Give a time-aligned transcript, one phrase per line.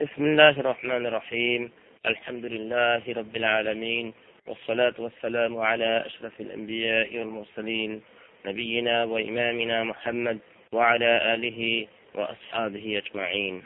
[0.00, 1.62] بسم الله الرحمن الرحيم
[2.04, 4.06] الحمد لله رب العالمين
[4.46, 8.02] والصلاة والسلام على أشرف الأنبياء والمرسلين
[8.46, 10.38] نبينا وإمامنا محمد
[10.72, 11.60] وعلى آله
[12.14, 13.56] وأصحابه أجمعين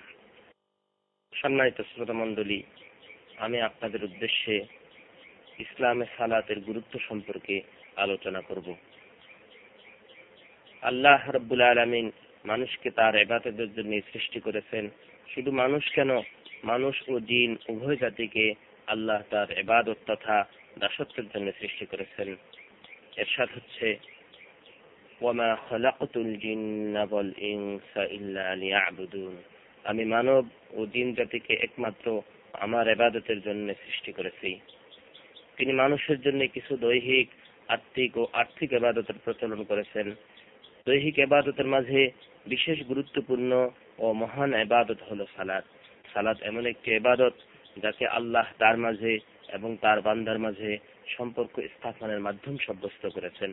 [1.33, 2.61] সম্মানিত শ্রোতা মণ্ডলী
[3.45, 4.57] আমি আপনাদের উদ্দেশ্যে
[5.59, 7.57] ইসলামে সালাতের গুরুত্ব সম্পর্কে
[7.97, 8.67] আলোচনা করব
[10.83, 12.07] আল্লাহ রব্বুল আলমিন
[12.45, 14.85] মানুষকে তার এবাদতের জন্য সৃষ্টি করেছেন
[15.36, 16.18] শুধু মানুষ কেন?
[16.64, 18.54] মানুষ ও জিন উভয় জাতিকে
[18.88, 20.44] আল্লাহ তার এবাদত তথা
[20.80, 22.36] দাসত্বের জন্য সৃষ্টি করেছেন।
[23.18, 23.98] এরশাদ হচ্ছে,
[25.22, 29.44] ওয়ামা খলাকতুল জিন্না ওয়াল ইনসা ইল্লা লিয়াবুদুন।
[29.84, 32.22] আমি মানব ও জিন জাতিকে একমাত্র
[32.54, 34.60] আমার এবাদতের জন্য সৃষ্টি করেছি।
[35.58, 37.30] তিনি মানুষের জন্য কিছু দৈহিক
[37.68, 40.12] আর্থিক ও আর্থিক এবাদতের প্রচলন করেছেন।
[40.86, 42.12] দৈহিক এবাদতের মাঝে
[42.46, 43.70] বিশেষ গুরুত্বপূর্ণ
[44.02, 45.64] ও মহান এবাদত হলো সালাদ
[46.14, 47.36] সালাদ এমন একটি এবাদত
[47.78, 49.14] যাকে আল্লাহ তার মাঝে
[49.50, 50.72] এবং তার বান্দার মাঝে
[51.18, 53.52] সম্পর্ক স্থাপনের মাধ্যম সাব্যস্ত করেছেন।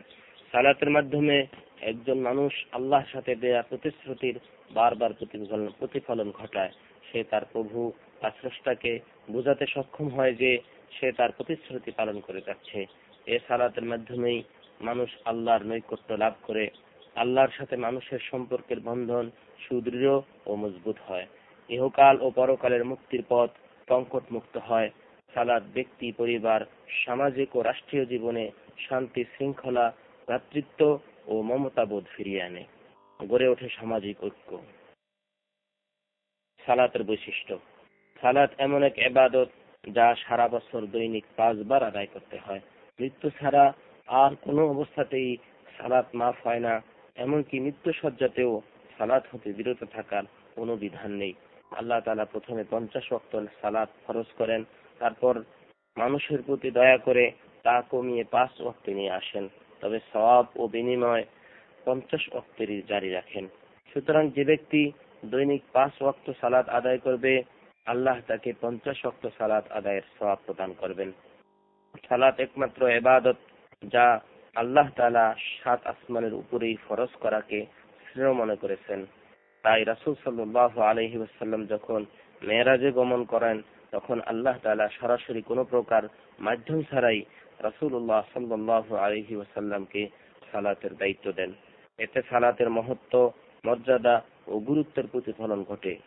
[0.53, 1.37] সালাতের মাধ্যমে
[1.81, 4.35] একজন মানুষ আল্লাহর সাথে দেয়া প্রতিশ্রুতির
[4.71, 6.71] বারবার প্রতিফলন প্রতিফলন ঘটায়।
[7.07, 7.79] সে তার প্রভু,
[8.21, 8.99] তার স্রষ্টাকে
[9.31, 10.51] বোঝাতে সক্ষম হয় যে
[10.91, 12.79] সে তার প্রতিশ্রুতি পালন করে যাচ্ছে।
[13.27, 14.39] এ সালাতের মাধ্যমেই
[14.81, 16.65] মানুষ আল্লাহর নৈকট্য লাভ করে
[17.19, 21.27] আল্লাহর সাথে মানুষের সম্পর্কের বন্ধন সুদৃঢ় ও মজবুত হয়।
[21.69, 23.49] ইহকাল ও পরকালের মুক্তির পথ
[23.89, 24.89] সংকট মুক্ত হয়।
[25.33, 26.61] সালাদ, ব্যক্তি, পরিবার,
[27.05, 29.93] সামাজিক ও রাষ্ট্রীয় জীবনে শান্তি, শৃঙ্খলা,
[30.27, 32.63] ভ্রাতৃত্ব ও মমতাবোধ ফিরিয়ে আনে।
[33.27, 34.61] গড়ে ওঠে সামাজিক ঐক্য।
[36.65, 37.59] সালাতের বৈশিষ্ট্য।
[38.21, 39.49] সালাত এমন এক এবাদত
[39.91, 42.61] যা সারা বছর দৈনিক পাঁচবার আদায় করতে হয়।
[42.99, 43.73] মৃত্যু ছাড়া
[44.07, 45.37] আর কোনো অবস্থাতেই
[45.77, 46.81] সালাত মাফ হয় না।
[47.19, 48.51] এমনকি মৃত্যু সজ্জাতেও
[48.97, 50.23] সালাত হতে বিরত থাকার
[50.55, 51.33] কোনো বিধান নেই।
[51.71, 54.61] আল্লাহ তালা প্রথমে পঞ্চাশ ওয়াক্ত সালাত খরচ করেন,
[54.99, 55.33] তারপর
[55.97, 57.25] মানুষের প্রতি দয়া করে
[57.65, 59.45] তা কমিয়ে পাঁচ ওয়াক্তে নিয়ে আসেন,
[59.81, 61.25] তবে সওয়াব ও বিনিময়
[61.85, 63.45] পঞ্চাশ ওয়াক্তেরই জারি রাখেন।
[63.91, 64.81] সুতরাং যে ব্যক্তি
[65.23, 67.33] দৈনিক পাঁচ ওয়াক্ত সালাত আদায় করবে,
[67.87, 71.09] আল্লাহ তাকে পঞ্চাশ ওয়াক্ত সালাত আদায়ের সওয়াব প্রদান করবেন।
[72.07, 73.37] সালাত একমাত্র এবাদত
[73.93, 74.05] যা
[74.55, 77.65] আল্লাহ তালা সাত আসমানের উপরেই ফরজ করাকে
[78.05, 79.05] শ্রেয় মনে করেছেন।
[79.63, 82.05] তাই রাসুল সাল্লাহ আলহি ওসাল্লাম যখন
[82.41, 83.61] মেয়েরাজে গমন করেন,
[83.91, 86.03] তখন আল্লাহ তালা সরাসরি কোনো প্রকার
[86.39, 87.19] মাধ্যম ছাড়াই
[87.59, 90.09] রাসুল্লাহ সাল্লাহ আলহি ওসাল্লামকে
[90.51, 91.53] সালাতের দায়িত্ব দেন।
[91.99, 93.31] এতে সালাতের মহত্ব,
[93.65, 95.97] মর্যাদা ও গুরুত্বের প্রতিফলন ঘটে।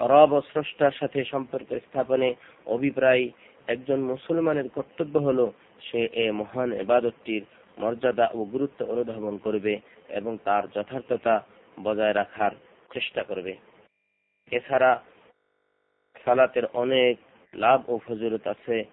[0.00, 2.34] রব ও স্রষ্টার সাথে সম্পর্ক স্থাপনে
[2.66, 3.30] অভিপ্রায়
[3.68, 7.42] একজন মুসলমানের কর্তব্য হলো সে এ মহান এবাদতটির
[7.78, 11.34] মর্যাদা ও গুরুত্ব অনুধাবন করবে এবং তার যথার্থতা
[11.82, 12.50] বজায় রাখার
[12.94, 13.56] চেষ্টা করবে।
[14.52, 15.02] এছাড়া
[16.24, 17.16] সালাতের অনেক
[17.54, 18.84] লাভ ও ফজিলত আছে।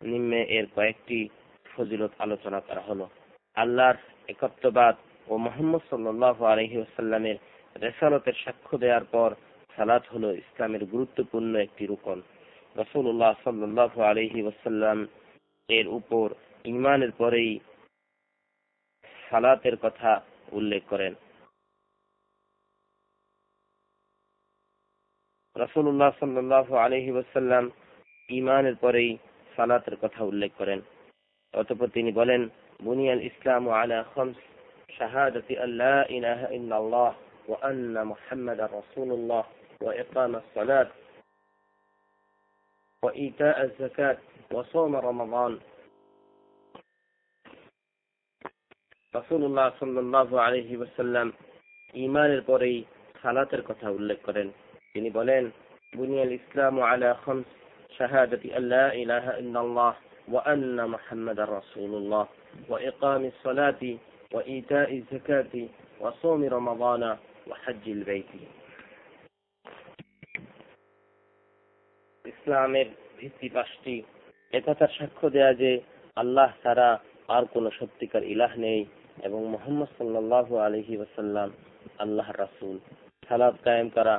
[0.00, 1.28] নিম্নে এর কয়েকটি
[1.64, 3.08] ফজিলত আলোচনা করা হলো।
[3.56, 3.96] আল্লাহর
[4.28, 4.94] একত্ববাদ
[5.28, 7.36] ও মোহাম্মদ সাল্লাহ আলহি আসাল্লামের
[7.82, 9.30] রেসালতের সাক্ষ্য দেওয়ার পর
[9.76, 12.22] সালাত হলো ইসলামের গুরুত্বপূর্ণ একটি রুকন।
[12.76, 14.98] রসুল্লাহ সাল্লাহ আলহি ওসাল্লাম
[15.68, 16.26] এর উপর
[16.64, 17.50] ঈমানের পরেই
[19.22, 20.10] সালাতের কথা
[20.52, 21.12] উল্লেখ করেন
[25.56, 27.64] রাসূলুল্লাহ সাল্লাল্লাহু আলাইহি ওয়াসাল্লাম
[28.28, 29.10] ঈমানের পরেই
[29.52, 30.80] সালাতের কথা উল্লেখ করেন
[31.54, 32.42] অতঃপর তিনি বলেন
[32.80, 34.38] বুনিয়াল ইসলাম আলা খামস
[34.98, 37.12] শাহাদাতি আল্লা ইলাহা ইল্লাল্লাহ
[37.48, 39.44] ওয়া আন্না মুহাম্মাদার রাসূলুল্লাহ
[39.80, 40.88] ওয়া ইকামাস সালাত
[43.03, 44.17] وإيتاء الزكاة
[44.51, 45.53] وصوم رمضان
[49.13, 51.27] রাসূলুল্লাহ সাল্লাল্লাহু আলাইহি ওয়াসাল্লাম
[51.95, 52.77] ঈমানের পরেই
[53.21, 54.47] সালাতের কথা উল্লেখ করেন
[54.93, 55.43] তিনি বলেন
[55.93, 57.49] বুনিয়াল ইসলাম আলা খামস
[57.91, 59.93] শাহাদাতি আল্লা ইলাহা ইল্লাল্লাহ
[60.27, 62.25] ওয়া আন্না মুহাম্মাদার রাসূলুল্লাহ
[62.69, 63.91] ওয়া ইকামিস সালাতি
[64.31, 65.63] ওয়া ইতাইজ যাকাতি
[65.99, 66.47] ওয়া সাওমি
[72.48, 73.94] ইসলামের ভিত্তি পাঁচটি।
[74.52, 75.72] একথার সাক্ষ্য দেয়া যে
[76.16, 76.88] আল্লাহ ছাড়া
[77.36, 78.80] আর কোন সত্যিকার ইলাহ নেই
[79.26, 81.48] এবং মোহাম্মদ সাল্লাহ আলহি ওসাল্লাম
[82.04, 82.76] আল্লাহ রাসুল।
[83.28, 84.14] সালাদ কায়েম করা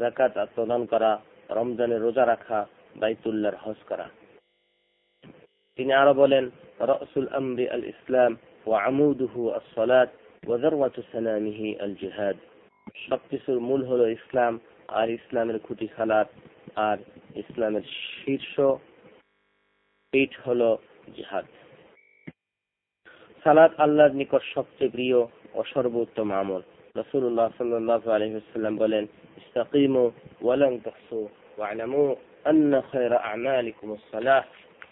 [0.00, 1.12] জাকাত প্রদান করা,
[1.58, 2.60] রমজানের রোজা রাখা,
[3.00, 4.06] বাইতুল্লাহর হজ করা।
[5.78, 6.44] তিনি আরও বলেন,
[6.90, 8.32] রসুল আমরি আল ইসলাম
[8.66, 10.08] ও আমুদুহু আসলাত
[10.46, 12.36] ওয়াজারওয়াতু সালামিহি আল জিহাদ।
[13.04, 14.52] সবকিছুর মূল হলো ইসলাম
[14.98, 16.28] আর ইসলামের খুঁটি সালাত
[16.81, 16.97] আর
[17.41, 17.85] ইসলামের
[18.15, 18.53] শীর্ষ
[20.13, 20.69] পিঠ হলো
[21.15, 21.45] জিহাদ
[23.45, 25.19] সালাত আল্লাহর নিকট সবচেয়ে প্রিয়
[25.55, 26.61] ও সর্বোত্তম আমল
[26.95, 29.03] রসুল্লাহ সাল্লাহ আলহিহাল্লাম বলেন
[29.41, 30.03] ইস্তাকিমু
[30.41, 31.19] ওয়ালান তাহসু
[31.59, 32.15] واعلموا
[32.45, 34.43] أن خير أعمالكم الصلاة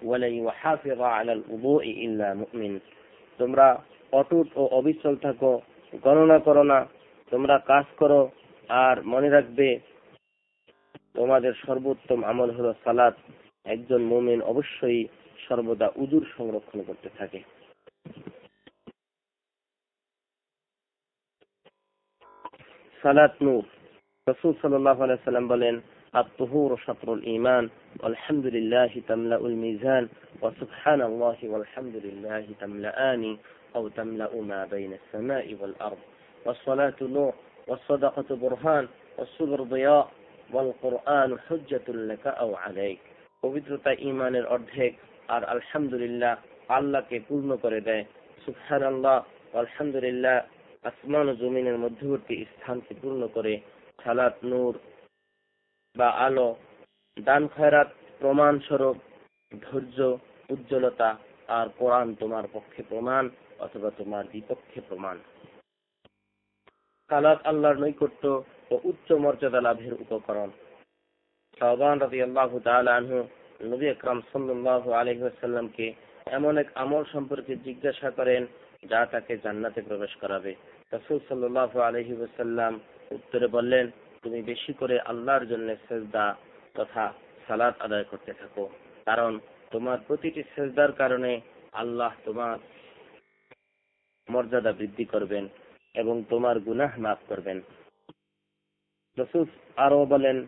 [0.02, 2.74] ولن يحافظ على الوضوء إلا مؤمن
[3.40, 3.68] তোমরা
[4.14, 5.52] অটুট ও অবিচল থাকো
[6.04, 6.80] গণনা করো না
[7.32, 8.22] তোমরা কাজ করো
[8.70, 9.68] আর মনে রাখবে
[11.16, 13.16] তোমাদের সর্বোত্তম আমল হলো সালাত
[13.66, 15.02] একজন মুমিন অবশ্যই
[15.46, 17.40] সর্বদা উজুর সংরক্ষণ করতে থাকে
[23.02, 23.66] সালাত নূর
[24.28, 25.76] রসুল সাল্লাম বলেন
[26.14, 27.70] الطهور شطر الإيمان
[28.04, 30.04] والحمد لله تملأ الميزان
[30.42, 33.38] وسبحان الله والحمد لله تملأان
[33.76, 35.98] أو تملأ ما بين السماء والأرض
[36.46, 37.34] والصلاة نور
[37.68, 38.88] والصدقة برهان
[39.18, 40.12] والصبر ضياء
[45.29, 46.35] আর আলহামদুলিল্লাহ
[46.69, 48.05] আল্লাহকে পূর্ণ করে দেয়।
[48.87, 49.17] আল্লাহ
[49.57, 50.37] আলহামদুলিল্লাহ,
[50.83, 53.61] আসমান ও জমিনের মধ্যবর্তী স্থানকে পূর্ণ করে
[54.05, 54.79] সালাত, নূর
[55.97, 56.57] বা আলো,
[57.17, 57.89] দান খয়রাত
[58.19, 58.97] প্রমাণ স্বরূপ
[59.63, 60.19] ধৈর্য,
[60.51, 61.17] উজ্জ্বলতা
[61.49, 63.29] আর কোরআন তোমার পক্ষে প্রমাণ
[63.59, 65.19] অথবা তোমার বিপক্ষে প্রমাণ।
[67.11, 70.51] সালাত আল্লাহর নৈকট্য ও উচ্চ মর্যাদা লাভের উপকরণ।
[71.59, 72.51] সাহবান রাজি আল্লাহ
[72.99, 73.19] আনহু
[73.71, 75.87] নবী আকরাম সাল্লাহ আলহিহাল্লামকে
[76.37, 78.43] এমন এক আমল সম্পর্কে জিজ্ঞাসা করেন,
[78.91, 80.53] যা তাকে জান্নাতে প্রবেশ করাবে।
[80.93, 82.73] রসুল সাল্লাহ আলহি ওসাল্লাম
[83.17, 83.87] উত্তরে বললেন,
[84.23, 86.27] তুমি বেশি করে আল্লাহর জন্য সেজদা
[86.77, 87.05] তথা
[87.47, 88.65] সালাত আদায় করতে থাকো।
[89.09, 89.33] কারণ
[89.73, 91.33] তোমার প্রতিটি সেজদার কারণে
[91.83, 92.57] আল্লাহ তোমার
[94.29, 95.45] মর্যাদা বৃদ্ধি করবেন
[96.03, 97.59] এবং তোমার গুনাহ মাফ করবেন।
[99.19, 99.45] রসুল
[99.77, 100.47] আরও বলেন,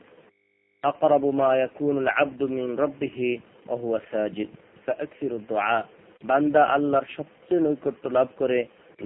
[0.83, 3.31] আকরাবু মা ইয়াকুনুল আবদু মিন রাব্বিহি
[3.67, 4.49] ওয়া হুয়া সাজিদ।
[4.87, 5.83] ফাকসিরু দুআ।
[6.25, 8.65] বান্দা আল্লাহর সবচেয়ে নৈকট্য লাভ করে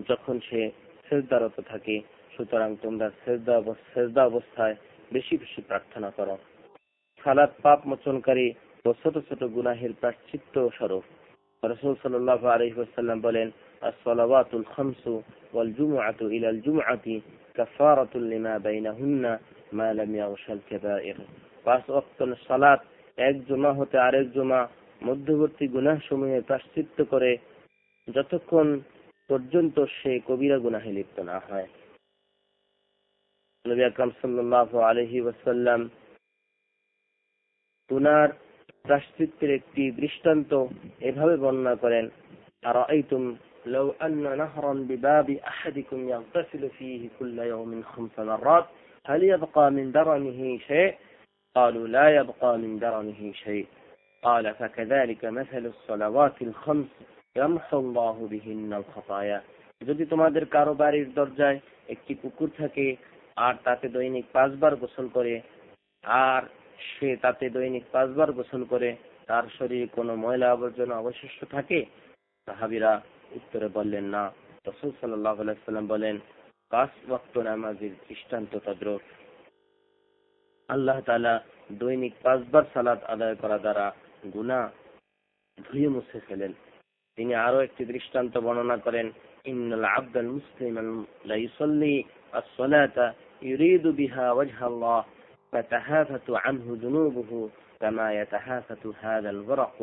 [0.09, 0.71] যখন সে
[1.09, 1.97] সেজদারত থাকে।
[2.37, 3.57] সুতরাং তোমরা সেজদা
[3.95, 4.75] সেজদা অবস্থায়
[5.13, 6.37] বেশি বেশি প্রার্থনা করো।
[7.25, 8.55] সালাত পাপ মোচনকারী
[8.85, 11.05] ও ছোট ছোট গুনাহের প্রাশ্চিত্য স্বরূপ।
[11.65, 13.51] রসুল সাল্লাহ আলহিহাসাল্লাম বলেন,
[13.81, 15.23] আসসালাওয়াতুল খামসু
[15.53, 17.21] ওয়াল জুমআতু ইলাল জুমআতি
[17.58, 19.24] كفارة لما بينهن
[19.74, 21.18] ما لم يغش الكبائر
[21.66, 22.82] পাঁচ অক্ত সালাত
[23.18, 24.62] এক জমা হতে আরেক জমা
[25.02, 27.32] মধ্যবর্তী গুনাহ সমূহে প্রাশ্চিত্য করে
[28.08, 28.68] যতক্ষণ
[29.30, 31.68] পর্যন্ত সে কবিরা গুনাহে লিপ্ত না হয়
[33.66, 35.82] নবী আকরাম সাল্লাহ আলহি ওয়াসাল্লাম
[37.90, 38.30] গুনার
[38.86, 40.52] প্রাশ্চিত্যের একটি দৃষ্টান্ত
[41.02, 42.06] এভাবে বর্ণনা করেন
[42.64, 43.24] আর আইতুম
[43.68, 48.66] لو أن نهرا بباب أحدكم يغتسل فيه كل يوم خمس مرات
[49.06, 50.96] هل يبقى من درنه شيء
[51.56, 53.68] قالوا لا يبقى من درنه شيء
[54.24, 56.88] قال فكذلك مثل الصلوات الخمس
[57.36, 59.40] يمحو الله بهن الخطايا
[59.82, 61.60] যদি তোমাদের কারো বাড়ির দরজায়
[61.90, 62.88] একটি পুকুর থাকে
[63.38, 65.36] আর তাতে দৈনিক পাঁচবার গোসল করে
[66.04, 66.42] আর
[66.90, 68.90] সে তাতে দৈনিক পাঁচবার গোসল করে
[69.30, 71.80] তার শরীরে কোনো ময়লা আবর্জনা অবশিষ্ট থাকে
[72.48, 72.92] সাহাবিরা
[73.29, 74.23] উত্তরে বললেন না
[74.67, 76.17] রসুল সাল্লাহ আলাইসাল্লাম বলেন
[76.73, 79.03] পাঁচ ভক্ত নামাজের দৃষ্টান্ত তদ্রুপ
[80.69, 81.35] আল্লাহ তালা
[81.71, 83.87] দৈনিক পাঁচবার সালাদ আদায় করা দ্বারা
[84.35, 84.61] গুণা
[85.59, 86.53] ধুয়ে মুছে ফেলেন
[87.19, 89.07] তিনি আরো একটি দৃষ্টান্ত বর্ণনা করেন
[89.45, 90.75] ইন্নাল আব্দাল মুসলিম
[91.29, 91.95] লা ইউসাল্লি
[92.33, 93.07] আস-সালাতা
[93.43, 94.99] ইউরিদু বিহা ওয়াজহা আল্লাহ
[95.53, 97.39] ফাতাহাফাতু আনহু যুনুবুহু
[97.81, 99.83] কামা ইয়াতাহাফাতু হাদা আল-ওয়ারাকু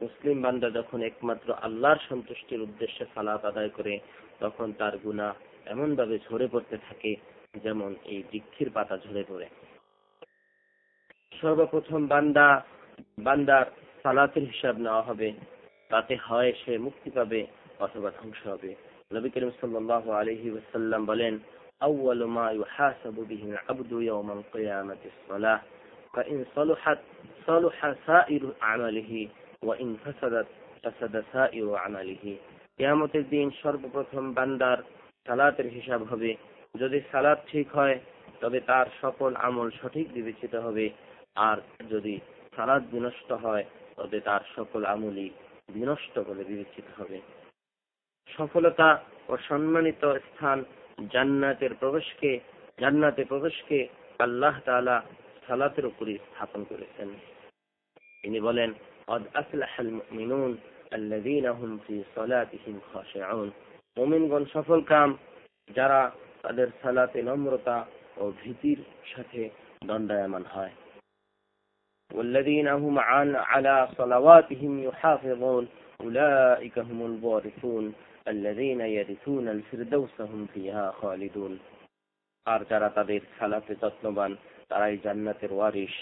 [0.00, 3.94] মুসলিম বান্দা যখন একমাত্র আল্লাহর সন্তুষ্টির উদ্দেশ্যে সালাত আদায় করে
[4.40, 5.28] তখন তার গুণা
[5.66, 7.12] এমন ভাবে ঝরে পড়তে থাকে
[7.64, 9.46] যেমন এই বৃক্ষের পাতা ঝরে পড়ে
[11.32, 12.48] সর্বপ্রথম বান্দা
[13.18, 13.66] বান্দার
[14.04, 15.28] সালাতের হিসাব নেওয়া হবে
[15.90, 17.40] তাতে হয় সে মুক্তি পাবে
[17.80, 18.70] অথবা ধ্বংস হবে
[19.10, 21.34] নবী করিম সাল্লাল্লাহু আলাইহি ওয়াসাল্লাম বলেন
[21.80, 25.60] أول ما يحاسب به العبد يوم القيامة الصلاة
[26.14, 26.98] فإن صلحت
[27.46, 29.12] صلح سائر عمله
[29.62, 30.48] وإن فسدت
[30.82, 32.24] فسد سائر عمله
[32.78, 34.78] কিয়ামতের দিন সর্বপ্রথম বান্দার
[35.26, 36.30] সালাতের হিসাব হবে
[36.74, 37.96] যদি সালাত ঠিক হয়
[38.40, 40.86] তবে তার সকল আমল সঠিক বিবেচিত হবে
[41.40, 41.58] আর
[41.90, 42.14] যদি
[42.56, 43.64] সালাদ বিনষ্ট হয়
[43.96, 45.28] তবে তার সকল আমলই
[45.72, 47.18] বিনষ্ট বলে বিবেচিত হবে
[48.30, 48.88] সফলতা
[49.28, 50.58] ও সম্মানিত স্থান
[51.12, 52.30] জান্নাতের প্রবেশকে
[52.78, 53.78] জান্নাতে প্রবেশকে
[54.20, 54.96] আল্লাহ তাআলা
[55.46, 57.08] সালাতের উপরই স্থাপন করেছেন
[58.22, 58.70] তিনি বলেন
[59.08, 60.58] قد أفلح المؤمنون
[60.92, 63.48] الذين هم في صلاتهم خاشعون
[63.96, 65.10] মুমিনগণ সফল কাম
[65.70, 66.00] যারা
[66.44, 67.76] তাদের সালাতে নম্রতা
[68.16, 68.80] ও ভীতির
[69.12, 69.42] সাথে
[69.82, 70.74] দণ্ডায়মান হয়
[72.10, 75.64] والذين هم عن على صلواتهم يحافظون
[76.00, 77.84] أولئك هم الوارثون
[78.26, 81.52] الذين يرثون الفردوس هم فيها خالدون
[82.46, 84.32] আর যারা তাদের সালাতে যত্নবান
[84.70, 85.94] তারাই জান্নাতের ওয়ারিশ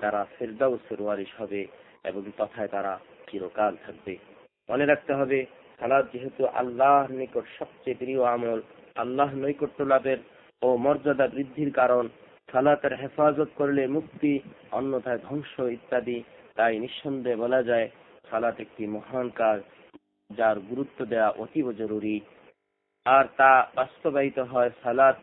[0.00, 1.60] তারা ফিরদাউসের ওয়ারিশ হবে
[2.05, 2.99] এবং তথায় তারা
[3.31, 4.17] চিরকাল থাকবে।
[4.69, 5.45] মনে রাখতে হবে,
[5.79, 8.61] সালাদ যেহেতু আল্লাহর নিকট সবচেয়ে প্রিয় আমল,
[8.95, 10.17] আল্লাহ নৈকট্য লাভের
[10.61, 12.09] ও মর্যাদা বৃদ্ধির কারণ,
[12.51, 14.39] সালাতের হেফাজত করলে মুক্তি,
[14.71, 16.23] অন্যথায় ধ্বংস ইত্যাদি।
[16.55, 17.89] তাই নিঃসন্দেহে বলা যায়,
[18.29, 19.61] সালাত একটি মহান কাজ,
[20.29, 22.21] যার গুরুত্ব দেওয়া অতীব জরুরি।
[23.05, 25.17] আর তা বাস্তবায়িত হয় সালাত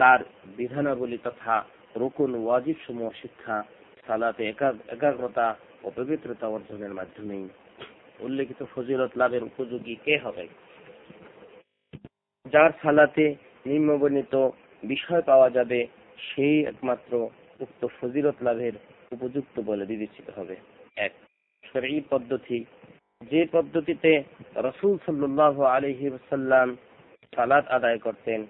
[0.00, 0.20] তার
[0.56, 1.64] বিধানাবলী তথা
[1.96, 3.64] রুকুন ওয়াজিব সমূহ শিক্ষা,
[4.06, 4.48] সালাতে
[4.90, 7.48] একাগ্রতা ও পবিত্রতা অর্জনের মাধ্যমেই।
[8.20, 10.48] উল্লেখিত ফজিলত লাভের উপযোগী কে হবে?
[12.52, 13.34] যার সালাতে
[13.66, 14.50] নিম্নবর্ণিত
[14.82, 15.86] বিষয় পাওয়া যাবে,
[16.18, 17.28] সেই একমাত্র
[17.60, 18.72] উক্ত ফজিলত লাভের
[19.12, 20.56] উপযুক্ত বলে বিবেচিত হবে।
[20.96, 21.12] এক
[21.72, 22.64] শরী পদ্ধতি।
[23.30, 24.22] যে পদ্ধতিতে
[24.56, 26.76] রসুল সাল্লাহ আলহি সাল্লাম
[27.34, 28.46] সালাত আদায় করতেন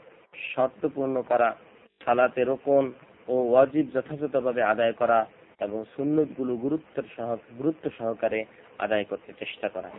[0.55, 1.57] শর্ত পূর্ণ করা
[2.05, 2.93] সালাতে রোপণ
[3.28, 5.20] ও ওয়াজিব যথাযথভাবে আদায় করা
[5.60, 8.40] এবং সুন্নত গুলো গুরুত্বের সহ গুরুত্ব সহকারে
[8.80, 9.90] আদায় করতে চেষ্টা করা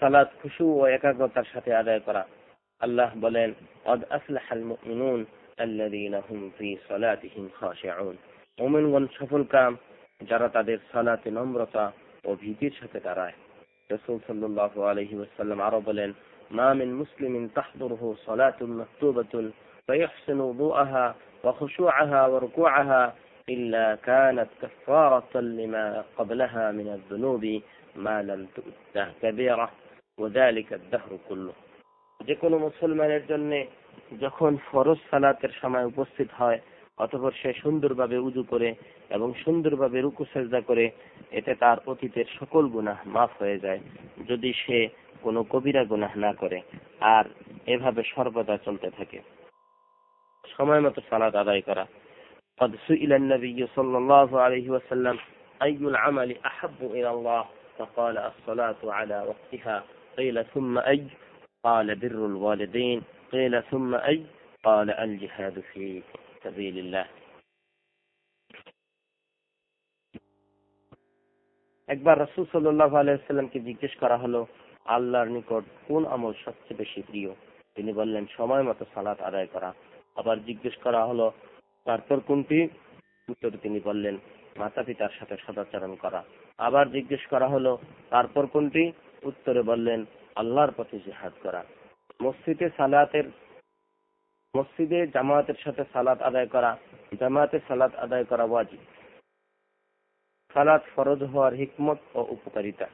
[0.00, 2.22] সালাত খুশু ও একাগ্রতার সাথে আদায় করা
[2.80, 3.50] আল্লাহ বলেন
[3.84, 5.20] অদ আসলাহাল মুমিনুন
[5.58, 8.16] আল্লাযীনা হুম ফি সালাতিহিম খাশিউন
[8.58, 9.72] মুমিনগণ সফল কাম
[10.20, 11.84] যারা তাদের সালাতে নম্রতা
[12.24, 13.36] ও ভীতির সাথে দাঁড়ায়
[13.90, 16.10] রাসূল সাল্লাল্লাহু আলাইহি ওয়াসাল্লাম আরো বলেন
[16.50, 19.46] মা মিন মুসলিমিন তাহদুরহু সালাতুন মাকতুবাতুন
[19.88, 21.04] فيحسن وضوءها
[21.44, 23.14] وخشوعها وركوعها
[23.48, 27.44] إلا كانت كفارة لما قبلها من الذنوب
[27.96, 29.70] ما لم تؤته كبيرة
[30.18, 31.54] وذلك الدهر كله
[32.20, 33.52] যে কোনো মুসলমানের জন্য
[34.20, 36.58] যখন ফরজ সালাতের সময় উপস্থিত হয়
[36.98, 38.68] অতপর সে সুন্দরভাবে উজু করে
[39.10, 40.84] এবং সুন্দরভাবে রুকু সেজদা করে
[41.30, 43.80] এতে তার অতীতের সকল গুনাহ মাফ হয়ে যায়
[44.28, 44.78] যদি সে
[45.22, 46.58] কোনো কবিরা গুনাহ না করে
[47.16, 47.24] আর
[47.66, 49.18] এভাবে সর্বদা চলতে থাকে
[50.52, 51.84] সময় মতো সালাত আদায় করা
[52.58, 55.16] قد سئل النبي صلى الله عليه وسلم
[55.60, 57.44] أي العمل أحب إلى الله
[57.78, 59.76] فقال الصلاة على وقتها
[60.18, 61.00] قيل ثم أي
[61.64, 62.98] قال بر الوالدين
[63.32, 64.26] قيل ثم أي
[64.64, 66.02] قال الجهاد في
[66.44, 67.06] سبيل الله
[71.88, 74.40] একবার রসুল সাল্লাহ আলাইসাল্লামকে জিজ্ঞেস করা হলো
[74.86, 77.30] আল্লাহর নিকট কোন আমল সবচেয়ে বেশি প্রিয়
[77.76, 79.70] তিনি বললেন সময় মতো সালাত আদায় করা
[80.15, 81.31] আবার জিজ্ঞেস করা হলো,
[81.85, 82.69] তারপর কোনটি?
[83.29, 84.17] উত্তরে তিনি বললেন
[84.57, 86.23] মাতা পিতার সাথে সদাচরণ করা।
[86.57, 87.77] আবার জিজ্ঞেস করা হলো,
[88.09, 88.91] তারপর কোনটি?
[89.23, 90.05] উত্তরে বললেন,
[90.35, 91.65] আল্লাহর পথে জিহাদ করা।
[92.23, 93.23] মসজিদে সালাতের,
[94.57, 96.77] মসজিদে জামায়াতের সাথে সালাত আদায় করা,
[97.19, 98.79] জামায়াতে সালাত আদায় করা ওয়াজিব।
[100.53, 102.87] সালাত ফরজ হওয়ার হিকমত ও উপকারিতা।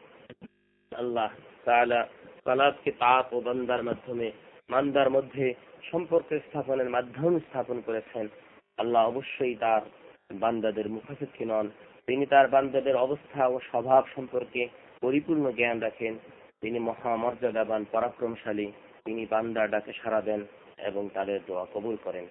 [0.91, 1.29] আল্লাহ
[1.65, 4.31] সালাতকে তাপ ও বান্দার মাধ্যমে
[4.69, 8.27] মান্দার মধ্যে সম্পর্ক স্থাপনের মাধ্যম স্থাপন করেছেন,
[8.77, 9.81] আল্লাহ অবশ্যই তার
[10.33, 11.69] বান্দাদের মুখাপেক্ষী নন।
[12.07, 14.67] তিনি তার বান্দাদের অবস্থা ও স্বভাব সম্পর্কে
[15.01, 16.15] পরিপূর্ণ জ্ঞান রাখেন।
[16.62, 18.71] তিনি মহামর্যাদাবান, পরাক্রমশালী।
[19.05, 20.45] তিনি বান্দার ডাকে সাড়া দেন
[20.77, 22.25] এবং তাদের দোয়া কবুল করেন।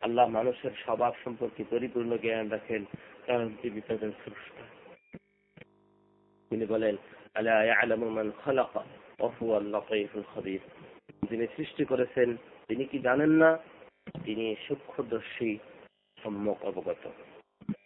[0.00, 2.84] আল্লাহ মানুষের স্বভাব সম্পর্কে পরিপূর্ণ জ্ঞান রাখেন,
[3.26, 4.62] কারণ তিনি তাদের স্রষ্টা।
[6.50, 6.96] তিনি বলেন,
[7.34, 8.84] আলা ইয়ালামু মান খালাকা,
[9.20, 10.60] ওয়া হুয়া আল-লাতীফুল খবীর।
[11.30, 12.36] যিনি সৃষ্টি করেছেন
[12.68, 13.58] তিনি কি জানেন না?
[14.24, 15.58] তিনি সূক্ষ্মদর্শী,
[16.22, 17.08] সম্যক অবগত।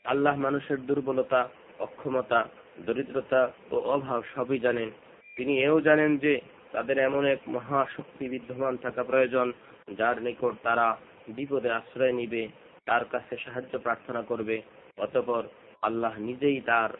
[0.04, 1.48] আল্লাহ মানুষের দুর্বলতা,
[1.78, 2.48] অক্ষমতা,
[2.86, 4.90] দরিদ্রতা ও অভাব সবই জানেন।
[5.36, 6.40] তিনি এও জানেন যে
[6.72, 9.52] তাদের এমন এক মহাশক্তি বিদ্যমান থাকা প্রয়োজন,
[9.96, 10.96] যার নিকট তারা
[11.28, 12.48] বিপদে আশ্রয় নিবে,
[12.84, 14.62] তার কাছে সাহায্য প্রার্থনা করবে।
[14.98, 15.42] অতপর
[15.82, 16.90] আল্লাহ নিজেই তার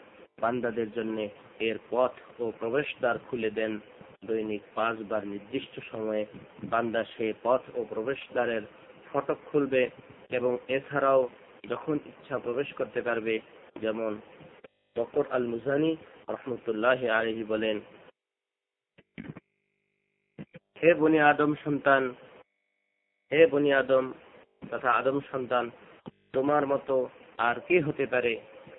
[0.41, 1.27] বান্দাদের জন্য
[1.59, 3.79] এর পথ ও প্রবেশদ্বার খুলে দেন।
[4.27, 6.23] দৈনিক পাঁচবার নির্দিষ্ট সময়ে
[6.69, 8.63] বান্দা সে পথ ও প্রবেশদ্বারের
[9.09, 9.83] ফটক খুলবে
[10.29, 11.21] এবং এছাড়াও
[11.69, 13.35] যখন ইচ্ছা প্রবেশ করতে পারবে,
[13.81, 14.11] যেমন
[14.95, 15.91] বকর আল মুজানি
[16.29, 17.77] রহমতুল্লাহ আলহি বলেন,
[20.79, 22.03] হে বনি আদম সন্তান,
[23.31, 24.05] হে বনি আদম
[24.69, 25.65] তথা আদম সন্তান,
[26.33, 26.95] তোমার মতো
[27.37, 28.33] আর কে হতে পারে?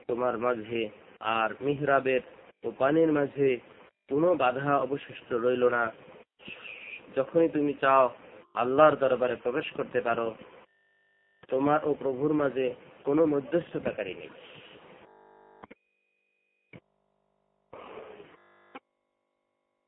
[0.07, 0.83] তোমার মাঝে
[1.21, 2.23] আর মিহরাবের
[2.65, 3.51] ও পানির মাঝে
[4.09, 5.93] কোনো বাধা অবশিষ্ট রইল না।
[7.17, 8.11] যখনই তুমি চাও
[8.55, 10.35] আল্লাহর দরবারে প্রবেশ করতে পারো,
[11.49, 14.33] তোমার ও প্রভুর মাঝে কোনো মধ্যস্থতাকারী নেই।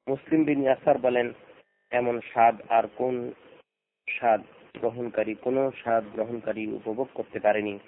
[0.07, 1.33] মুসলিম বিন ইয়াসার বলেন,
[1.91, 3.33] এমন স্বাদ আর কোন
[4.09, 4.41] স্বাদ
[4.81, 7.79] গ্রহণকারী, কোন স্বাদ গ্রহণকারী উপভোগ করতে পারেনি।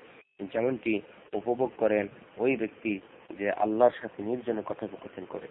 [0.52, 1.00] যেমনটি
[1.34, 3.00] উপভোগ করেন ওই ব্যক্তি
[3.38, 5.48] যে আল্লাহর সাথে নির্জনে কথোপকথন করে।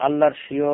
[0.00, 0.70] আল্লাহর স্বীয়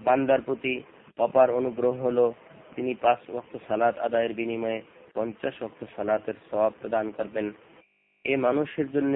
[0.00, 0.82] বান্দার প্রতি
[1.18, 2.34] অপার অনুগ্রহ হলো,
[2.76, 4.82] তিনি পাঁচ ওয়াক্ত সালাত আদায়ের বিনিময়ে
[5.14, 7.52] পঞ্চাশ ওয়াক্ত সালাতের সওয়াব প্রদান করবেন।
[8.24, 9.14] এ মানুষের জন্য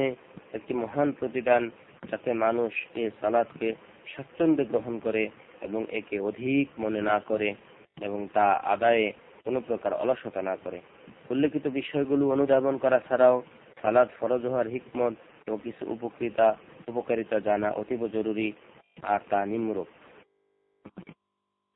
[0.53, 1.71] একটি মহান প্রতিদান,
[2.11, 3.69] যাতে মানুষ এ সালাদকে
[4.07, 5.29] স্বাচ্ছন্দ্যে গ্রহণ করে
[5.61, 7.55] এবং একে অধিক মনে না করে
[8.01, 9.13] এবং তা আদায়ে
[9.45, 10.79] কোনো প্রকার অলসতা না করে।
[11.31, 13.43] উল্লেখিত বিষয়গুলো অনুধাবন করা ছাড়াও
[13.83, 15.15] সালাদ ফরজ হওয়ার হিকমত
[15.49, 16.57] ও কিছু উপকৃতা,
[16.89, 18.53] উপকারিতা জানা অতীব জরুরি।
[18.97, 19.91] আর তা নিম্নরূপ।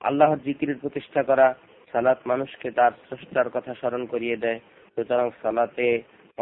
[0.01, 1.47] আল্লাহর জিকিরের প্রতিষ্ঠা করা
[1.93, 4.61] সালাত মানুষকে তার স্রষ্টার কথা স্মরণ করিয়ে দেয়।
[4.95, 5.87] সুতরাং সালাতে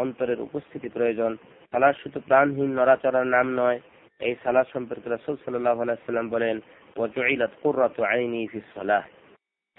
[0.03, 1.31] অন্তরের উপস্থিতি প্রয়োজন।
[1.71, 3.79] সালাদ শুধু প্রাণহীন নড়াচড়ার নাম নয়,
[4.19, 6.55] এই সালাদ সম্পর্কে রাসূল সাল্লাল্লাহু আলাইহি সাল্লাম বলেন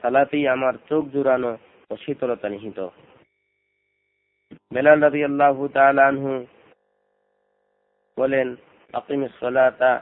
[0.02, 1.52] সালাতেই আমার চোখ জুড়ানো
[1.90, 2.80] ও শীতলতা নিহিত।
[4.74, 6.32] বেলাল রাদিয়াল্লাহু তাআলা আনহু
[8.16, 8.48] বলেন,
[8.94, 9.92] আকিমিস সালাতা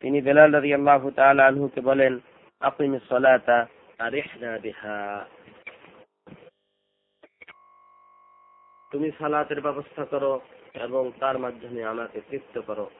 [0.00, 2.18] তিনি বেলাল রাদিয়াল্লাহু তাআলা আনহুকে বলেন
[3.08, 3.66] সালাতা
[8.92, 10.40] তুমি সালাতের ব্যবস্থা করো
[10.74, 12.90] এবং তার মাধ্যমে আমাকে তৃপ্ত করো।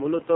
[0.00, 0.30] মূলত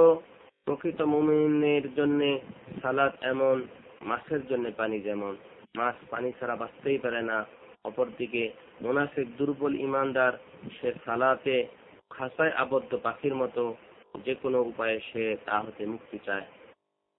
[0.64, 2.40] প্রকৃত মুমিনের জন্য
[2.82, 3.56] সালাত এমন,
[4.02, 5.36] মাছের জন্য পানি যেমন।
[5.76, 7.46] মাছ পানি ছাড়া বাঁচতেই পারে না।
[7.84, 8.52] অপরদিকে
[8.82, 10.32] মোনাফিক দুর্বল ইমানদার,
[10.80, 11.68] সে সালাতে
[12.10, 13.76] খাসায় আবদ্ধ পাখির মতো
[14.25, 16.45] যে কোনো উপায়ে সে তা হতে মুক্তি চায়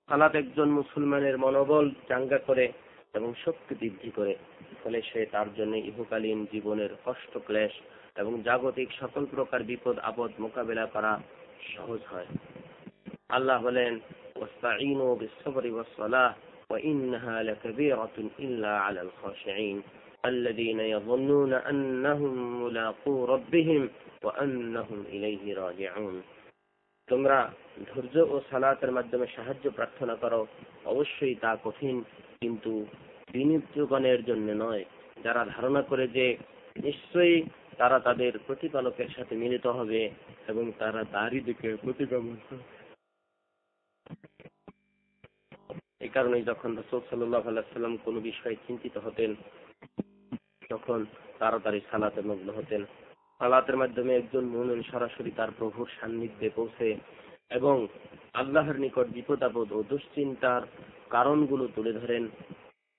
[0.09, 2.67] সালাত একজন মুসলমানের মনোবল চাঙ্গা করে
[3.15, 4.35] এবং শক্তি বৃদ্ধি করে
[4.81, 7.75] ফলে সে তার জন্য ইহকালীন জীবনের কষ্ট ক্লেশ
[8.17, 11.13] এবং জাগতিক সকল প্রকার বিপদ আপদ মোকাবেলা করা
[11.75, 12.29] সহজ হয়
[13.29, 13.95] আল্লাহ বলেন
[14.39, 16.35] واستعينوا بالصبر والصلاة
[16.71, 19.83] وإنها لكبيرة إلا على الخاشعين
[20.25, 23.83] الذين يظنون أنهم ملاقو ربهم
[24.25, 26.17] وأنهم إليه راجعون
[27.08, 27.38] তোমরা
[27.90, 30.42] ধৈর্য ও সালাতের মাধ্যমে সাহায্য প্রার্থনা করো।
[30.86, 31.96] অবশ্যই তা কঠিন,
[32.42, 32.72] কিন্তু
[33.32, 34.84] বিনিয়োগনের জন্য নয়।
[35.24, 36.26] যারা ধারণা করে যে
[36.76, 37.38] নিশ্চয়ই
[37.78, 40.02] তারা তাদের প্রতিপালকের সাথে মিলিত হবে
[40.48, 42.38] এবং তারা তারই দিকে প্রতিগমন
[46.02, 49.32] এই কারণে যখন রসুল সাল্লাহ আলাইসাল্লাম কোনো বিষয়ে চিন্তিত হতেন,
[50.70, 51.00] তখন
[51.40, 52.82] তাড়াতাড়ি সালাতে মগ্ন হতেন।
[53.44, 56.88] সালাতের মাধ্যমে একজন মুমিন সরাসরি তার প্রভুর সান্নিধ্যে পৌঁছে
[57.50, 57.88] এবং
[58.34, 60.62] আল্লাহর নিকট বিপদ, আপদ ও দুশ্চিন্তার
[61.10, 62.28] কারণগুলো তুলে ধরেন।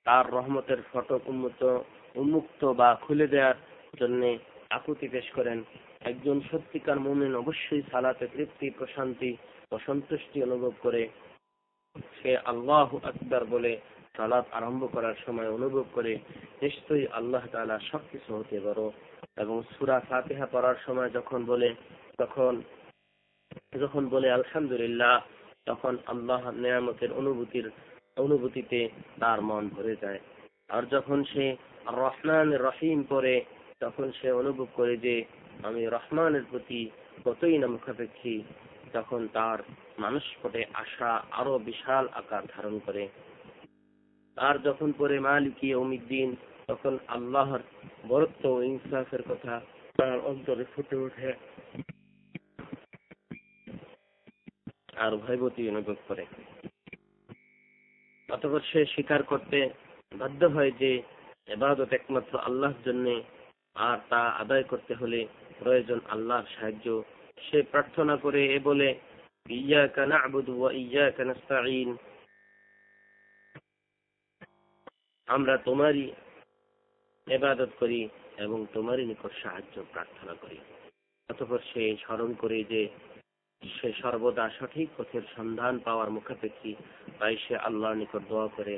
[0.04, 1.62] তার রহমতের ফটক উন্মুক্ত
[2.14, 3.54] উন্মুক্ত বা খুলে দেওয়ার
[4.00, 4.38] জন্য
[4.70, 5.58] আকুতি পেশ করেন।
[6.00, 9.36] একজন সত্যিকার মুমিন অবশ্যই সালাতে তৃপ্তি, প্রশান্তি
[9.72, 11.08] ও সন্তুষ্টি অনুভব করে।
[12.22, 13.72] সে আল্লাহ আকবর বলে
[14.16, 16.18] সালাত আরম্ভ করার সময় অনুভব করে,
[16.62, 18.90] নিশ্চয়ই আল্লাহ তালা সবকিছু হতে বড়।
[19.36, 21.74] এবং সুরা ফাতিহা পড়ার সময় যখন বলে,
[22.18, 22.62] তখন,
[23.80, 25.22] যখন বলে আলহামদুলিল্লাহ,
[25.66, 27.70] তখন আল্লাহ নিয়ামতের অনুভূতির,
[28.16, 28.88] অনুভূতিতে
[29.20, 30.20] তার মন ভরে যায়।
[30.68, 33.44] আর যখন সে রহমান রহিম পরে
[33.80, 35.24] তখন সে অনুভব করে যে,
[35.62, 36.90] আমি রহমানের প্রতি
[37.24, 38.42] কতই না মুখাপেক্ষী,
[38.92, 39.58] তখন তার
[39.98, 43.08] মানুষ পটে আশা আরও বিশাল আকার ধারণ করে।
[44.36, 47.58] আর যখন পরে মালিকি অমিদ্দিন তখন আল্লাহর
[48.08, 49.60] বরত্ব ও ইনসাফের কথা
[49.96, 51.32] তার অন্তরে ফুটে ওঠে।
[54.96, 56.26] আর ভয়বতী অনুভব করে।
[58.30, 59.70] অতপর সে স্বীকার করতে
[60.12, 61.02] বাধ্য হয় যে,
[61.46, 63.22] এবাদত একমাত্র আল্লাহর জন্য,
[63.74, 65.26] আর তা আদায় করতে হলে
[65.58, 67.02] প্রয়োজন আল্লাহর সাহায্য।
[67.50, 69.00] সে প্রার্থনা করে এ বলে,
[69.50, 71.96] ইয়াকা না'বুদু ওয়া ইয়াকা নাস্তাঈন।
[75.26, 76.12] আমরা তোমারই
[77.26, 80.58] এবাদত করি এবং তোমারই নিকট সাহায্য প্রার্থনা করি।
[81.28, 82.82] অতপর সে স্মরণ করে যে
[83.62, 86.72] সে সর্বদা সঠিক পথের সন্ধান পাওয়ার মুখাপেক্ষী,
[87.18, 88.74] তাই সে আল্লাহর নিকট দোয়া করে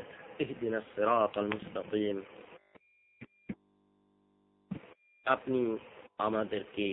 [5.27, 5.79] আপনি
[6.19, 6.87] আমাদেরকে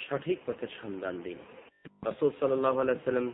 [0.00, 1.38] সঠিক পথের সন্ধান দিন।
[2.04, 2.30] রসুল
[2.80, 3.28] আলাইসাল্লাম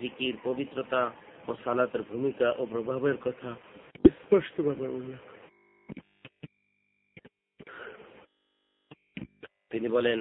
[0.00, 1.02] জিকির, পবিত্রতা
[1.48, 3.50] ও সালাতের ভূমিকা ও প্রভাবের কথা
[4.25, 5.21] স্পষ্টভাবে উল্লেখ
[9.71, 10.19] তিনি বলেন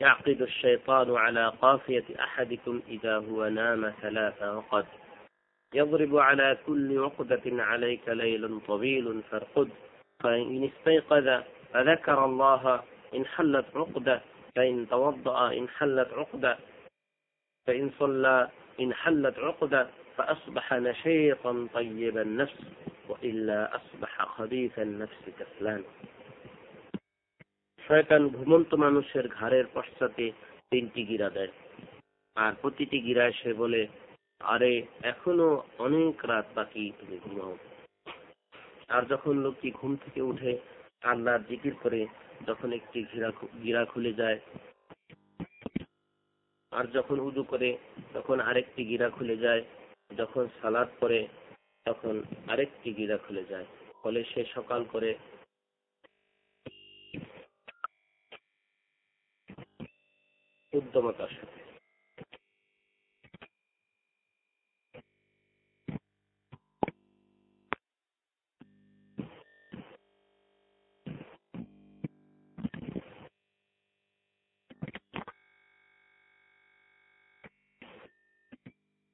[0.00, 4.86] يعقد الشيطان على قافية أحدكم إذا هو نام ثلاث عقد
[5.74, 9.68] يضرب على كل عقدة عليك ليل طويل فارقد
[10.22, 11.26] فإن استيقظ
[11.72, 12.82] فذكر الله
[13.14, 14.16] إن حلت عقدة
[14.56, 16.58] فإن توضأ إن حلت عقدة
[17.66, 18.48] فإن صلى
[18.80, 19.82] إن حلت عقدة
[20.16, 22.58] فأصبح نشيطا طيب النفس
[23.08, 25.82] وإلا أصبح خبيث النفس كسلان
[27.82, 30.24] শয়তান ঘুমন্ত মানুষের ঘাড়ের পশ্চাতে
[30.70, 31.52] তিনটি গিরা দেয়
[32.36, 33.82] আর প্রতিটি গিরায় সে বলে
[34.46, 34.72] আরে
[35.04, 37.54] এখনো অনেক রাত বাকি তুমি ঘুমাও
[38.88, 40.52] আর যখন লোকটি ঘুম থেকে উঠে
[41.02, 42.00] আল্লাহর জিকির করে
[42.48, 43.30] যখন একটি ঘিরা
[43.64, 44.38] গিরা খুলে যায়
[46.72, 47.70] আর যখন উদু করে
[48.14, 49.62] তখন আরেকটি গিরা খুলে যায়
[50.18, 51.20] যখন সালাদ করে
[51.89, 52.15] তখন
[52.47, 53.67] আরেকটি গিরা খুলে যায়।
[54.01, 55.09] ফলে সে সকাল করে
[60.73, 61.59] উদ্যমতার সাথে।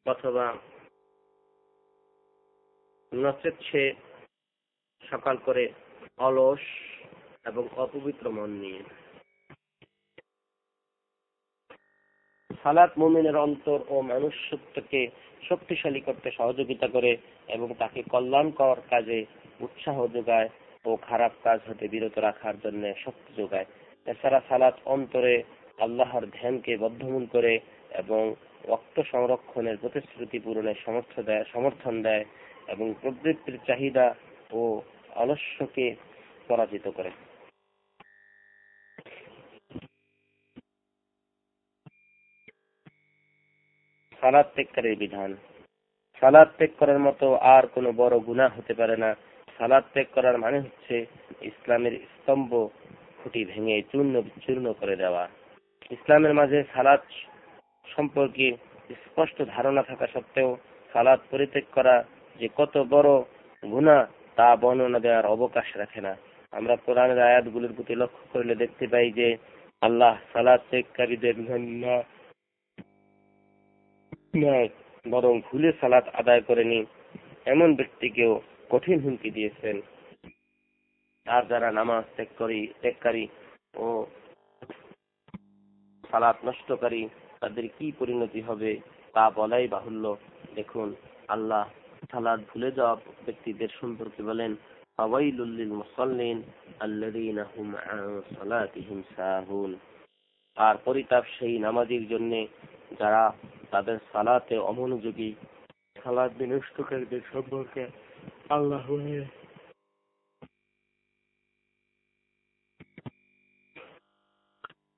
[0.05, 0.45] অথবা
[3.25, 3.83] নচেত সে
[5.03, 5.63] সকাল করে
[6.17, 6.63] অলস
[7.45, 8.81] এবং অপবিত্র মন নিয়ে।
[12.63, 15.01] সালাত মুমিনের অন্তর ও মানুষ্যত্বকে
[15.49, 19.19] শক্তিশালী করতে সহযোগিতা করে এবং তাকে কল্যাণকর কাজে
[19.59, 20.49] উৎসাহ যোগায়
[20.85, 23.65] ও খারাপ কাজ হতে বিরত রাখার জন্য শক্তি যোগায়।
[24.07, 25.35] এছাড়া সালাত অন্তরে
[25.79, 27.53] আল্লাহর ধ্যানকে বদ্ধমূল করে
[27.91, 28.35] এবং
[28.67, 32.25] রক্ত সংরক্ষণের প্রতিশ্রুতি পূরণের সমর্থ দেয় সমর্থন দেয়।
[32.67, 34.15] এবং প্রবৃত্তির চাহিদা
[34.51, 34.61] ও
[35.15, 35.95] অলস্যকে
[36.47, 37.11] পরাজিত করে।
[44.21, 44.47] সালাদ
[44.99, 45.31] বিধান।
[46.21, 49.09] সালাদ ত্যাগ করার মতো আর কোনো বড় গুণা হতে পারে না।
[49.57, 50.95] সালাদ ত্যাগ করার মানে হচ্ছে
[51.41, 52.51] ইসলামের স্তম্ভ
[53.17, 55.23] খুঁটি ভেঙে চূর্ণ বিচূর্ণ করে দেওয়া।
[55.91, 57.01] ইসলামের মাঝে সালাদ
[57.95, 58.47] সম্পর্কে
[59.05, 60.49] স্পষ্ট ধারণা থাকা সত্ত্বেও
[60.93, 61.95] সালাদ পরিত্যাগ করা
[62.39, 63.11] যে কত বড়
[63.63, 66.17] গুণা তা বর্ণনা দেওয়ার অবকাশ রাখে না।
[66.51, 69.37] আমরা কোরআনের আয়াতগুলির প্রতি লক্ষ্য করলে দেখতে পাই যে
[69.81, 70.61] আল্লাহ সালাদ
[75.09, 76.85] বরং ভুলে সালাত আদায় করেনি
[77.45, 79.81] এমন ব্যক্তিকেও কঠিন হুমকি দিয়েছেন।
[81.25, 83.27] আর যারা নামাজ ত্যাগকারী ত্যাগকারী
[83.75, 84.05] ও
[86.11, 88.79] সালাত নষ্টকারী, তাদের কি পরিণতি হবে
[89.13, 90.15] তা বলাই বাহুল্য।
[90.55, 90.95] দেখুন,
[91.27, 91.69] আল্লাহ
[92.10, 92.94] সালাদ ভুলে যাওয়া
[93.26, 94.52] ব্যক্তিদের সম্পর্কে বলেন
[94.98, 96.38] ফাওয়াইলুল মুসাল্লিন
[96.80, 99.70] আল্লাযীনা হুম আন সালাতিহিম সাহুন
[100.56, 102.32] আর পরিতাপ সেই নামাজীর জন্য
[103.00, 103.24] যারা
[103.70, 105.30] তাদের সালাতে অমনোযোগী
[105.96, 107.82] সালাদ বিনষ্টকারীদের সম্পর্কে
[108.50, 108.86] আল্লাহ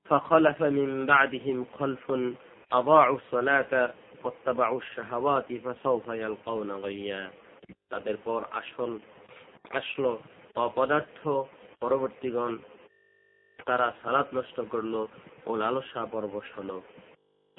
[0.07, 2.05] فخلف من بعدهم خلف
[2.71, 3.93] أضاعوا الصلاة
[7.88, 10.16] তাদের পর আসল
[10.54, 11.28] অপদার্থ
[11.80, 12.58] পরবর্তীগণ,
[13.66, 14.56] তারা সালাত নষ্ট
[15.46, 16.06] ও লালসা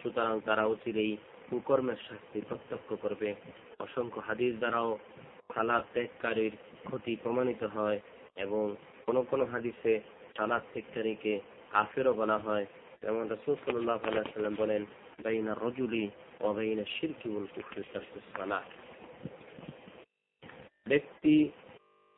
[0.01, 1.17] সুতরাং তারা অচিরেই
[1.49, 3.35] কুকর্মের শাস্তি প্রত্যক্ষ করবে।
[3.79, 4.97] অসংখ্য হাদিস দ্বারাও
[5.53, 6.51] সালাদ ত্যাগকারীর
[6.83, 7.99] ক্ষতি প্রমাণিত হয়
[8.35, 9.99] এবং কোন কোন হাদিসে
[10.37, 12.65] সালাদ ত্যাগকারীকে কাফেরও বলা হয়।
[13.01, 14.85] যেমন রসুল সাল্লাহ আলাইসাল্লাম বলেন
[15.25, 16.09] রজুলি
[16.41, 18.61] ও বাইনা শিরকি উল কুফরি সালাহ
[20.87, 21.49] ব্যক্তি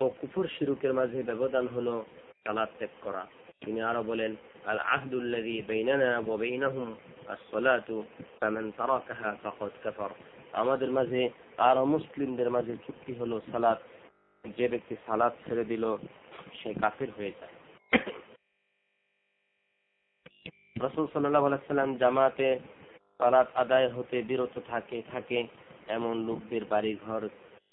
[0.02, 2.06] ও কুফর শিরুকের মাঝে ব্যবধান হলো
[2.44, 3.28] সালাদ ত্যাগ করা।
[3.66, 4.36] তিনি আরও বলেন,
[4.66, 8.04] আল আহদুল্লাযী বাইনানা ওয়া বাইনাহুম as-salatu
[8.40, 10.10] faman tarakaha faqad kafar
[10.52, 13.82] আমাদের মাঝে আর মুসলিমদের মাঝে চুক্তি হলো সালাত।
[14.58, 15.98] যে ব্যক্তি সালাত ছেড়ে দিল,
[16.54, 17.54] সে কাফির হয়ে যায়।
[20.82, 22.60] রসুল সাল্লাহ সাল্লাম জামাতে
[23.22, 25.40] সালাত আদায় হতে বিরত থাকে থাকে
[25.96, 27.22] এমন লোকদের বাড়ি ঘর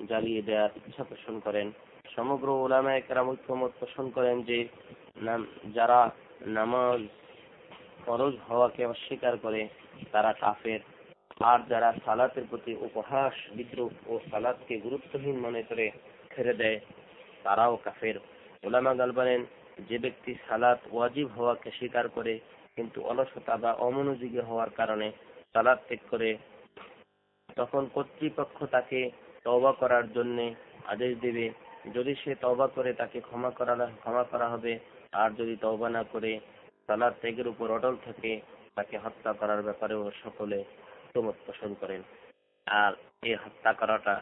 [0.09, 1.67] জ্বালিয়ে দেওয়ার ইচ্ছা পোষণ করেন।
[2.15, 4.59] সমগ্র ওলামায় ঐক্যমত পোষণ করেন যে
[5.77, 6.01] যারা
[6.59, 7.01] নামাজ
[8.05, 9.63] ফরজ হওয়াকে অস্বীকার করে,
[10.13, 10.81] তারা কাফের।
[11.51, 15.87] আর যারা সালাতের প্রতি উপহাস, বিদ্রুপ ও সালাদকে গুরুত্বহীন মনে করে
[16.33, 16.79] ছেড়ে দেয়,
[17.45, 18.17] তারাও কাফের।
[18.67, 19.41] ওলামা গাল বলেন,
[19.89, 22.35] যে ব্যক্তি সালাত ওয়াজিব হওয়াকে স্বীকার করে,
[22.77, 25.09] কিন্তু অলসতা বা অমনোযোগী হওয়ার কারণে
[25.55, 26.31] সালাদ ত্যাগ করে,
[27.57, 29.11] তখন কর্তৃপক্ষ তাকে
[29.45, 30.39] তওবা করার জন্য
[30.87, 31.47] আদেশ দেবে।
[31.95, 34.79] যদি সে তওবা করে, তাকে ক্ষমা করা ক্ষমা করা হবে।
[35.13, 36.41] আর যদি তওবা না করে
[36.87, 38.41] সালাদ ত্যাগের উপর অটল থাকে,
[38.75, 40.65] তাকে হত্যা করার ব্যাপারেও সকলে
[41.15, 42.03] সমত পোষণ করেন।
[42.67, 44.15] আর এই হত্যা করাটা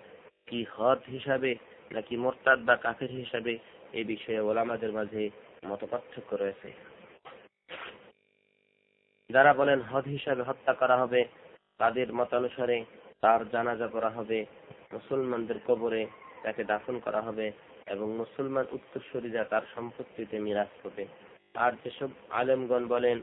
[0.46, 1.50] কি হদ হিসাবে,
[1.90, 3.58] নাকি মোরতাদ বা কাফের হিসাবে,
[3.92, 5.30] এ বিষয়ে ওলামাদের মাঝে
[5.66, 6.95] মত পার্থক্য রয়েছে।
[9.30, 11.20] যারা বলেন হদ হিসাবে হত্যা করা হবে,
[11.80, 12.78] তাদের মতানুসারে
[13.22, 14.38] তার জানাজা করা হবে,
[14.94, 16.02] মুসলমানদের কবরে
[16.44, 17.46] তাকে দাফন করা হবে
[17.94, 21.04] এবং মুসলমান উত্তরসূরিরা তার সম্পত্তিতে মিরাজ পাবে
[21.64, 22.10] আর যেসব
[22.40, 23.18] আলেমগণ বলেন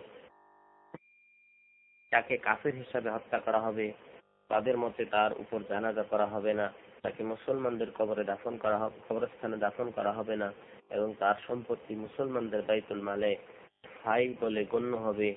[2.11, 3.87] তাকে কাফের হিসাবে হত্যা করা হবে,
[4.49, 6.67] তাদের মতে তার উপর জানাজা করা হবে না।
[7.03, 10.49] তাকে মুসলমানদের কবরে দাফন করা হবে, কবরস্থানে দাফন করা হবে না
[10.95, 13.31] এবং তার সম্পত্তি মুসলমানদের বাইতুল মালে
[14.03, 15.29] হাই বলে গণ্য হবে।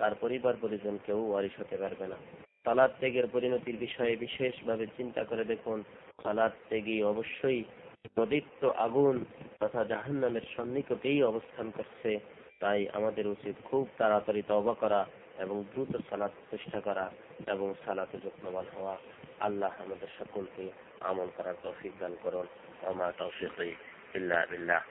[0.00, 2.16] তার পরিবার পরিজন কেউ ওয়ারিশ হতে পারবে না।
[2.64, 5.78] সালাদ ত্যাগের পরিণতির বিষয়ে বিশেষভাবে চিন্তা করে দেখুন।
[6.22, 7.60] সালাদ ত্যাগী অবশ্যই
[8.14, 9.24] প্রদীপ্ত আগুন
[9.60, 12.10] তথা জাহান্নামের সন্নিকটেই অবস্থান করছে।
[12.60, 15.06] তাই আমাদের উচিত খুব তাড়াতাড়ি তবা করা
[15.38, 17.10] এবং দ্রুত সালাত চেষ্টা করা
[17.46, 18.96] এবং সালাতে যত্নবান হওয়া।
[19.40, 20.64] আল্লাহ আমাদের সকলকে
[21.00, 22.46] আমল করার তৌফিক দান করুন।
[22.82, 23.76] আমার তৌফিক
[24.16, 24.82] ইল্লা বিল্লাহ।